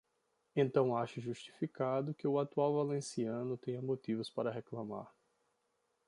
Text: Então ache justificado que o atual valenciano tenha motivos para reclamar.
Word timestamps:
Então 0.55 0.97
ache 0.97 1.21
justificado 1.21 2.11
que 2.15 2.27
o 2.27 2.39
atual 2.39 2.73
valenciano 2.73 3.55
tenha 3.55 3.83
motivos 3.83 4.31
para 4.31 4.49
reclamar. 4.49 5.13